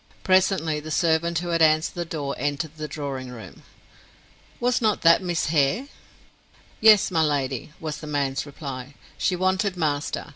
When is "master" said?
9.77-10.25